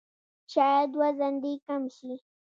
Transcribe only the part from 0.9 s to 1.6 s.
وزن دې